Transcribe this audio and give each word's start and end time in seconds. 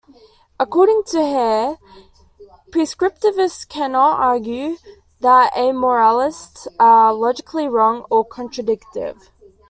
According 0.59 1.03
to 1.11 1.21
Hare, 1.23 1.77
prescriptivists 2.71 3.69
cannot 3.69 4.19
argue 4.19 4.77
that 5.19 5.53
amoralists 5.53 6.67
are 6.79 7.13
logically 7.13 7.67
wrong 7.69 8.05
or 8.09 8.27
contradictive. 8.27 9.29